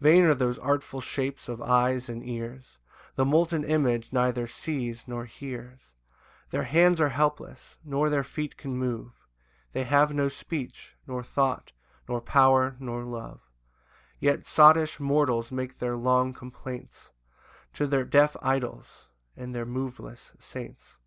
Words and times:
3 0.00 0.12
[Vain 0.12 0.22
are 0.26 0.34
those 0.36 0.60
artful 0.60 1.00
shapes 1.00 1.48
of 1.48 1.60
eyes 1.60 2.08
and 2.08 2.24
ears; 2.24 2.78
The 3.16 3.24
molten 3.24 3.64
image 3.64 4.12
neither 4.12 4.46
sees 4.46 5.08
nor 5.08 5.24
hears: 5.24 5.80
Their 6.50 6.62
hands 6.62 7.00
are 7.00 7.08
helpless, 7.08 7.76
nor 7.84 8.08
their 8.08 8.22
feet 8.22 8.56
can 8.56 8.76
move, 8.76 9.26
They 9.72 9.82
have 9.82 10.14
no 10.14 10.28
speech, 10.28 10.94
nor 11.04 11.24
thought, 11.24 11.72
nor 12.08 12.20
power, 12.20 12.76
nor 12.78 13.02
love; 13.02 13.40
Yet 14.20 14.46
sottish 14.46 15.00
mortals 15.00 15.50
make 15.50 15.78
their 15.80 15.96
long 15.96 16.32
complaints 16.32 17.10
To 17.72 17.88
their 17.88 18.04
deaf 18.04 18.36
idols, 18.42 19.08
and 19.36 19.52
their 19.52 19.66
moveless 19.66 20.34
saints. 20.38 20.98